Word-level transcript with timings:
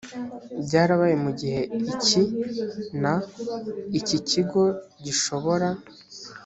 byarabaye 0.65 1.15
mu 1.23 1.31
gihe 1.39 1.61
iki 1.93 2.21
n 3.01 3.03
iki 3.99 4.13
ikigo 4.19 4.63
gishobora 5.03 5.67